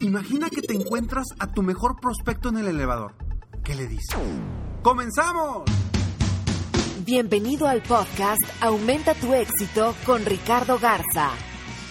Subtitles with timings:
[0.00, 3.14] Imagina que te encuentras a tu mejor prospecto en el elevador.
[3.64, 4.16] ¿Qué le dices?
[4.82, 5.64] ¡Comenzamos!
[7.04, 11.30] Bienvenido al podcast Aumenta tu éxito con Ricardo Garza,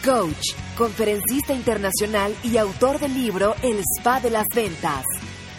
[0.03, 5.05] coach, conferencista internacional y autor del libro El Spa de las Ventas.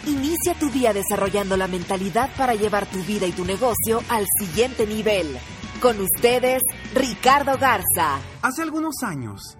[0.05, 4.85] Inicia tu día desarrollando la mentalidad para llevar tu vida y tu negocio al siguiente
[4.87, 5.37] nivel.
[5.81, 6.61] Con ustedes,
[6.93, 8.19] Ricardo Garza.
[8.41, 9.56] Hace algunos años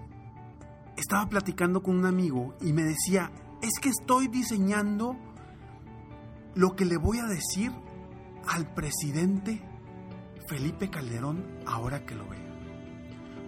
[1.00, 3.30] estaba platicando con un amigo y me decía,
[3.62, 5.16] es que estoy diseñando
[6.54, 7.72] lo que le voy a decir
[8.46, 9.62] al presidente
[10.48, 12.46] Felipe Calderón ahora que lo vea.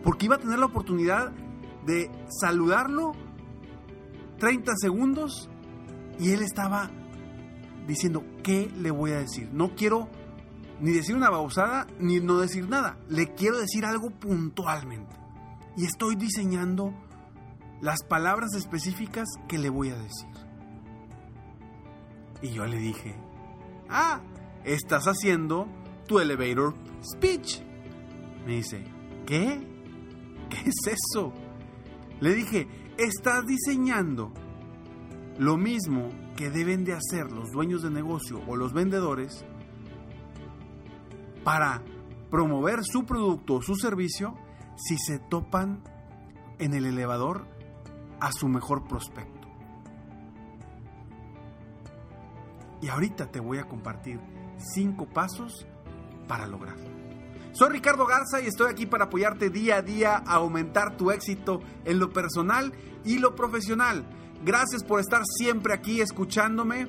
[0.04, 1.32] Porque iba a tener la oportunidad
[1.86, 3.12] de saludarlo
[4.38, 5.50] 30 segundos
[6.18, 6.90] y él estaba
[7.86, 9.50] diciendo, ¿qué le voy a decir?
[9.52, 10.08] No quiero
[10.80, 12.98] ni decir una babosada ni no decir nada.
[13.08, 15.16] Le quiero decir algo puntualmente.
[15.76, 16.94] Y estoy diseñando
[17.80, 20.28] las palabras específicas que le voy a decir.
[22.42, 23.14] Y yo le dije,
[23.88, 24.20] ah,
[24.64, 25.66] estás haciendo
[26.06, 27.60] tu elevator speech.
[28.46, 28.84] Me dice,
[29.26, 29.66] ¿qué?
[30.48, 31.32] ¿Qué es eso?
[32.20, 32.68] Le dije,
[32.98, 34.32] estás diseñando
[35.38, 39.44] lo mismo que deben de hacer los dueños de negocio o los vendedores
[41.44, 41.82] para
[42.30, 44.34] promover su producto o su servicio
[44.76, 45.82] si se topan
[46.58, 47.46] en el elevador
[48.20, 49.48] a su mejor prospecto.
[52.82, 54.20] Y ahorita te voy a compartir
[54.74, 55.66] cinco pasos
[56.26, 56.88] para lograrlo.
[57.52, 61.60] Soy Ricardo Garza y estoy aquí para apoyarte día a día a aumentar tu éxito
[61.84, 62.72] en lo personal
[63.04, 64.06] y lo profesional.
[64.44, 66.88] Gracias por estar siempre aquí escuchándome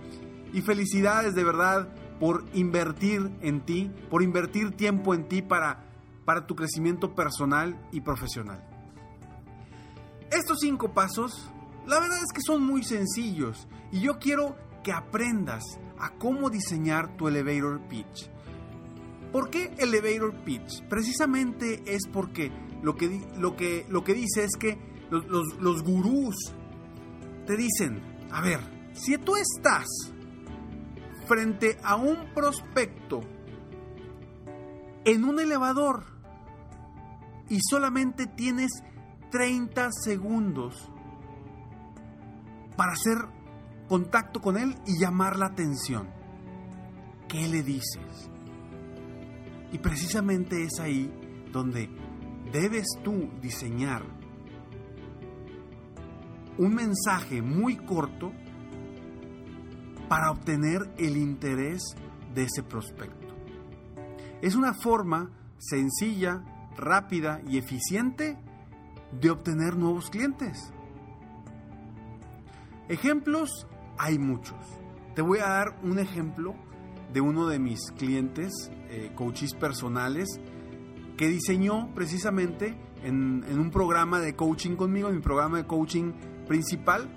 [0.53, 5.83] y felicidades de verdad por invertir en ti, por invertir tiempo en ti para,
[6.23, 8.70] para tu crecimiento personal y profesional.
[10.31, 11.51] Estos cinco pasos,
[11.85, 15.63] la verdad es que son muy sencillos y yo quiero que aprendas
[15.99, 18.29] a cómo diseñar tu elevator pitch.
[19.31, 20.83] ¿Por qué elevator pitch?
[20.87, 25.25] Precisamente es porque lo que, lo que, lo que dice es que los,
[25.59, 26.35] los, gurús
[27.45, 28.59] te dicen, a ver,
[28.93, 29.85] si tú estás
[31.27, 33.21] frente a un prospecto
[35.03, 36.05] en un elevador
[37.49, 38.71] y solamente tienes
[39.31, 40.89] 30 segundos
[42.75, 43.17] para hacer
[43.87, 46.09] contacto con él y llamar la atención.
[47.27, 48.29] ¿Qué le dices?
[49.71, 51.11] Y precisamente es ahí
[51.51, 51.89] donde
[52.51, 54.03] debes tú diseñar
[56.57, 58.31] un mensaje muy corto
[60.09, 61.81] para obtener el interés
[62.33, 63.27] de ese prospecto.
[64.41, 66.43] Es una forma sencilla,
[66.75, 68.37] rápida y eficiente
[69.19, 70.71] de obtener nuevos clientes.
[72.87, 73.67] Ejemplos
[73.97, 74.57] hay muchos.
[75.15, 76.55] Te voy a dar un ejemplo
[77.13, 78.51] de uno de mis clientes,
[78.89, 80.27] eh, coaches personales,
[81.17, 86.13] que diseñó precisamente en, en, un programa de coaching conmigo, en mi programa de coaching
[86.47, 87.09] principal,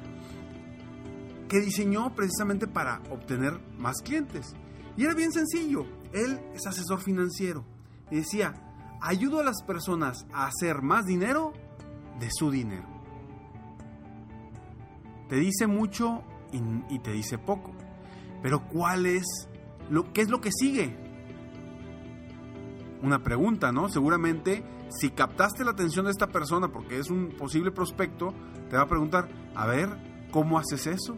[1.49, 4.55] que diseñó precisamente para obtener más clientes.
[4.97, 5.87] Y era bien sencillo.
[6.13, 7.65] Él es asesor financiero.
[8.11, 8.55] Y decía,
[9.01, 11.53] ayudo a las personas a hacer más dinero
[12.19, 12.87] de su dinero.
[15.29, 16.23] Te dice mucho
[16.89, 17.73] y, te dice poco.
[18.43, 19.49] Pero ¿cuál es
[19.91, 20.97] lo qué es lo que sigue?
[23.03, 23.89] Una pregunta, ¿no?
[23.89, 28.33] Seguramente si captaste la atención de esta persona porque es un posible prospecto,
[28.71, 29.89] te va a preguntar, a ver,
[30.31, 31.17] ¿cómo haces eso?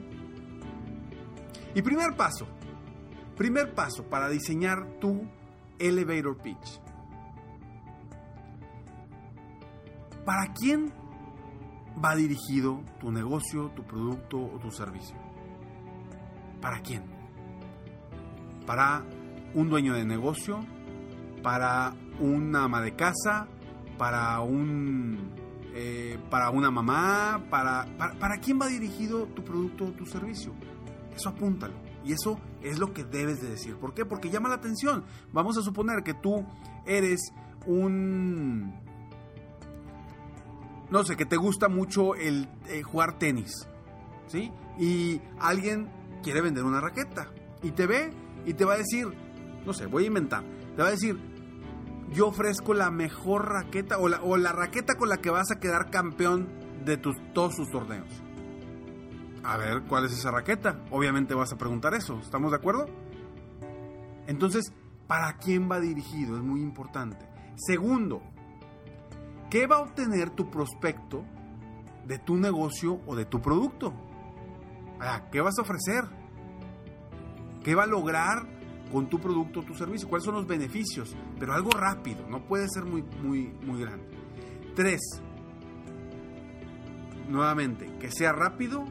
[1.75, 2.47] Y primer paso,
[3.37, 5.29] primer paso para diseñar tu
[5.79, 6.81] elevator pitch.
[10.27, 10.93] ¿Para quién
[12.05, 15.17] va dirigido tu negocio, tu producto o tu servicio?
[16.61, 17.05] ¿Para quién?
[18.67, 19.05] ¿Para
[19.55, 20.67] un dueño de negocio?
[21.45, 23.47] ¿Para una ama de casa?
[23.97, 25.31] ¿Para un
[25.73, 27.45] eh, para una mamá?
[27.49, 30.55] Para, para, ¿Para quién va dirigido tu producto o tu servicio?
[31.15, 31.75] Eso apúntalo.
[32.05, 33.77] Y eso es lo que debes de decir.
[33.77, 34.05] ¿Por qué?
[34.05, 35.05] Porque llama la atención.
[35.33, 36.45] Vamos a suponer que tú
[36.85, 37.33] eres
[37.65, 38.86] un...
[40.91, 43.67] No sé, que te gusta mucho el eh, jugar tenis.
[44.29, 44.53] ¿Sí?
[44.79, 45.91] Y alguien
[46.23, 47.29] quiere vender una raqueta.
[47.63, 48.11] Y te ve
[48.45, 49.09] y te va a decir,
[49.65, 50.45] no sé, voy a inventar.
[50.77, 51.19] Te va a decir,
[52.13, 56.49] yo ofrezco la mejor raqueta o la, raqueta con la que vas a quedar campeón
[56.85, 58.09] de tus, todos tus torneos.
[59.43, 60.85] A ver, ¿cuál es esa raqueta?
[60.91, 62.87] Obviamente vas a preguntar eso, ¿estamos de acuerdo?
[64.27, 64.73] Entonces,
[65.07, 66.37] ¿para quién va dirigido?
[66.37, 67.29] Es muy importante.
[67.57, 68.23] Segundo,
[69.51, 71.25] ¿qué va a obtener tu prospecto
[72.07, 73.93] de tu negocio o de tu producto?
[75.31, 76.05] ¿Qué vas a ofrecer?
[77.63, 78.47] ¿Qué va a lograr
[78.93, 80.09] con tu producto o tu servicio?
[80.09, 81.17] ¿Cuáles son los beneficios?
[81.39, 84.07] Pero algo rápido, no puede ser muy, muy, muy grande.
[84.75, 85.01] Tres,
[87.29, 88.85] nuevamente, que sea rápido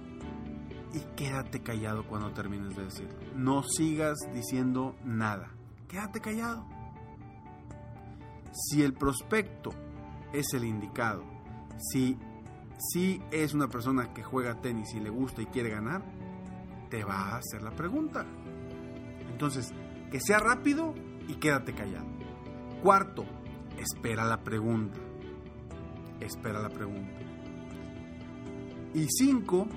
[0.94, 3.16] y quédate callado cuando termines de decirlo.
[3.36, 5.52] No sigas diciendo nada.
[5.88, 6.66] Quédate callado.
[8.52, 9.72] Si el prospecto
[10.40, 11.24] es el indicado,
[11.78, 12.18] si,
[12.78, 16.04] si es una persona que juega tenis y le gusta y quiere ganar,
[16.90, 18.26] te va a hacer la pregunta.
[19.32, 19.74] Entonces,
[20.12, 20.94] que sea rápido
[21.28, 22.08] y quédate callado.
[22.82, 23.26] Cuarto,
[23.78, 25.00] espera la pregunta.
[26.20, 27.20] Espera la pregunta.
[28.94, 29.68] Y cinco,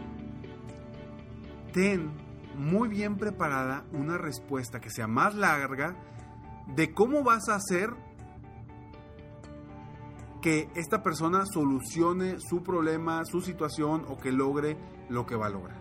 [1.73, 2.11] ten
[2.57, 5.97] muy bien preparada una respuesta que sea más larga
[6.75, 7.91] de cómo vas a hacer
[10.41, 14.77] que esta persona solucione su problema, su situación o que logre
[15.09, 15.79] lo que va a lograr.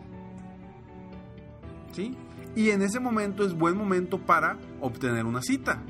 [1.91, 2.17] ¿Sí?
[2.55, 5.83] Y en ese momento es buen momento para obtener una cita,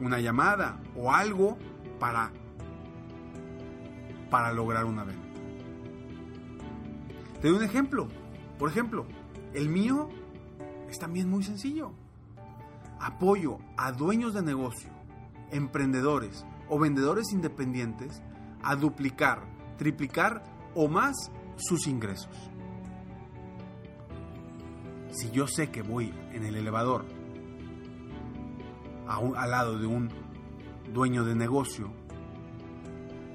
[0.00, 1.56] una llamada o algo
[2.00, 2.32] para
[4.30, 5.28] para lograr una venta.
[7.40, 8.08] Te doy un ejemplo.
[8.58, 9.06] Por ejemplo,
[9.52, 10.08] el mío
[10.90, 11.92] es también muy sencillo.
[12.98, 14.90] Apoyo a dueños de negocio,
[15.52, 18.22] emprendedores o vendedores independientes
[18.62, 19.42] a duplicar,
[19.76, 20.42] triplicar
[20.74, 21.14] o más
[21.56, 22.50] sus ingresos.
[25.10, 27.04] Si yo sé que voy en el elevador
[29.06, 30.08] al lado de un
[30.92, 31.92] dueño de negocio,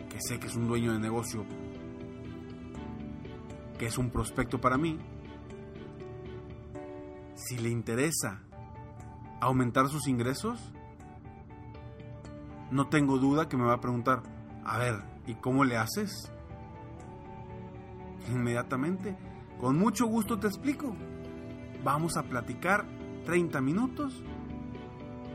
[0.10, 1.46] que sé que es un dueño de negocio
[3.78, 5.00] que es un prospecto para mí,
[7.36, 8.42] si le interesa
[9.40, 10.74] aumentar sus ingresos,
[12.72, 14.24] no tengo duda que me va a preguntar,
[14.64, 16.32] a ver, ¿y cómo le haces?
[18.30, 19.18] Inmediatamente,
[19.60, 20.96] con mucho gusto te explico.
[21.84, 22.86] Vamos a platicar
[23.26, 24.24] 30 minutos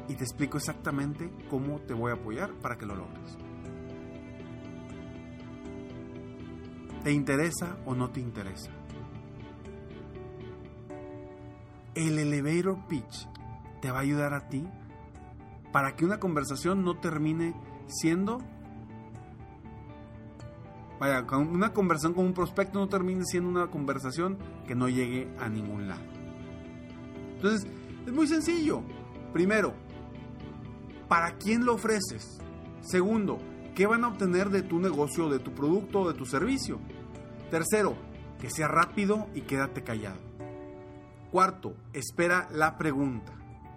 [0.09, 3.37] y te explico exactamente cómo te voy a apoyar para que lo logres.
[7.03, 8.71] ¿Te interesa o no te interesa?
[11.95, 13.29] El elevator pitch
[13.81, 14.67] te va a ayudar a ti
[15.75, 17.53] para que una conversación no termine
[17.88, 18.38] siendo
[21.00, 25.49] vaya, una conversación con un prospecto no termine siendo una conversación que no llegue a
[25.49, 26.05] ningún lado.
[27.34, 27.69] Entonces,
[28.06, 28.82] es muy sencillo.
[29.32, 29.75] Primero,
[31.08, 32.39] ¿para quién lo ofreces?
[32.81, 33.39] Segundo,
[33.75, 36.79] ¿qué van a obtener de tu negocio, de tu producto de tu servicio?
[37.51, 37.96] Tercero,
[38.41, 40.20] que sea rápido y quédate callado.
[41.32, 43.32] Cuarto, espera la pregunta.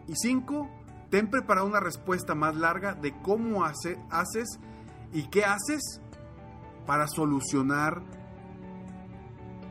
[0.07, 0.69] Y cinco,
[1.09, 4.59] ten preparada una respuesta más larga de cómo hace, haces
[5.13, 6.01] y qué haces
[6.85, 8.01] para solucionar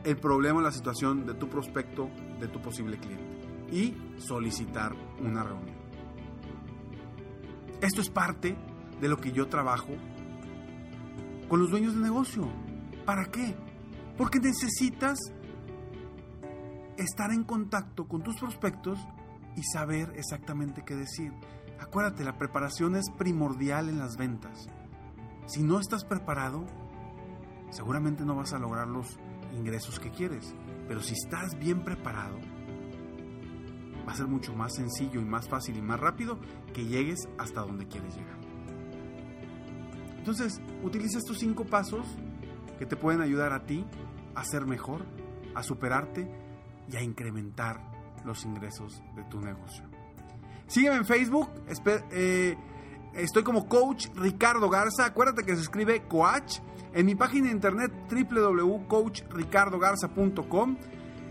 [0.03, 3.25] el problema o la situación de tu prospecto, de tu posible cliente.
[3.71, 5.75] Y solicitar una reunión.
[7.81, 8.55] Esto es parte
[9.01, 9.89] de lo que yo trabajo
[11.49, 12.47] con los dueños de negocio.
[13.05, 13.55] ¿Para qué?
[14.17, 15.19] Porque necesitas
[16.97, 18.99] estar en contacto con tus prospectos
[19.57, 21.33] y saber exactamente qué decir.
[21.79, 24.67] Acuérdate, la preparación es primordial en las ventas.
[25.47, 26.65] Si no estás preparado,
[27.71, 29.19] seguramente no vas a lograr los
[29.53, 30.53] ingresos que quieres.
[30.87, 32.37] Pero si estás bien preparado,
[34.07, 36.39] va a ser mucho más sencillo y más fácil y más rápido
[36.73, 38.37] que llegues hasta donde quieres llegar.
[40.17, 42.05] Entonces, utiliza estos cinco pasos
[42.77, 43.85] que te pueden ayudar a ti
[44.35, 45.03] a ser mejor,
[45.55, 46.29] a superarte
[46.91, 47.96] y a incrementar
[48.27, 49.83] los ingresos de tu negocio.
[50.67, 51.49] Sígueme en Facebook,
[52.11, 52.55] eh,
[53.13, 55.05] estoy como Coach Ricardo Garza.
[55.05, 56.59] Acuérdate que se escribe Coach.
[56.93, 60.77] En mi página de internet www.coachricardogarza.com.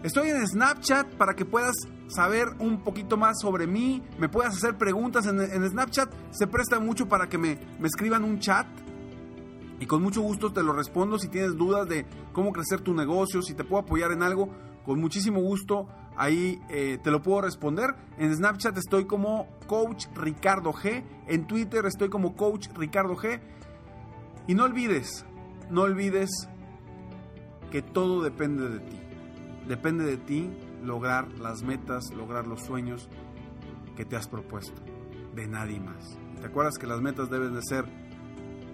[0.02, 1.74] Estoy en Snapchat para que puedas
[2.08, 4.02] saber un poquito más sobre mí.
[4.18, 6.08] Me puedas hacer preguntas en, en Snapchat.
[6.30, 8.66] Se presta mucho para que me, me escriban un chat.
[9.80, 13.42] Y con mucho gusto te lo respondo si tienes dudas de cómo crecer tu negocio,
[13.42, 14.50] si te puedo apoyar en algo,
[14.86, 17.94] con muchísimo gusto ahí eh, te lo puedo responder.
[18.18, 23.40] En Snapchat estoy como Coach Ricardo G, en Twitter estoy como Coach Ricardo G.
[24.46, 25.26] Y no olvides,
[25.70, 26.30] no olvides
[27.70, 29.00] que todo depende de ti.
[29.68, 30.50] Depende de ti
[30.84, 33.08] lograr las metas, lograr los sueños
[33.96, 34.80] que te has propuesto,
[35.34, 36.16] de nadie más.
[36.40, 37.84] ¿Te acuerdas que las metas deben de ser